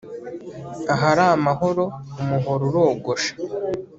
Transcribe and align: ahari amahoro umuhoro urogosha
ahari 0.93 1.23
amahoro 1.35 1.83
umuhoro 2.21 2.63
urogosha 2.69 3.31